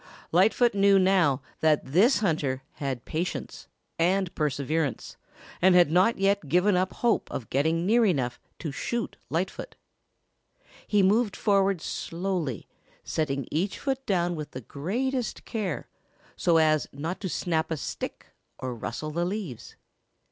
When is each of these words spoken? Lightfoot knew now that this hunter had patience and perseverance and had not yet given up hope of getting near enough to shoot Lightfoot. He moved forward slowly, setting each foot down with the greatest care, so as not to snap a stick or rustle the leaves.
Lightfoot 0.31 0.73
knew 0.73 0.97
now 0.97 1.43
that 1.59 1.85
this 1.85 2.21
hunter 2.21 2.63
had 2.77 3.05
patience 3.05 3.67
and 3.99 4.33
perseverance 4.33 5.15
and 5.61 5.75
had 5.75 5.91
not 5.91 6.17
yet 6.17 6.49
given 6.49 6.75
up 6.75 6.91
hope 6.91 7.29
of 7.29 7.51
getting 7.51 7.85
near 7.85 8.03
enough 8.03 8.39
to 8.57 8.71
shoot 8.71 9.15
Lightfoot. 9.29 9.75
He 10.87 11.03
moved 11.03 11.35
forward 11.35 11.81
slowly, 11.81 12.67
setting 13.03 13.47
each 13.51 13.77
foot 13.77 14.03
down 14.07 14.35
with 14.35 14.49
the 14.53 14.61
greatest 14.61 15.45
care, 15.45 15.87
so 16.35 16.57
as 16.57 16.87
not 16.91 17.19
to 17.19 17.29
snap 17.29 17.69
a 17.69 17.77
stick 17.77 18.25
or 18.57 18.73
rustle 18.73 19.11
the 19.11 19.23
leaves. 19.23 19.75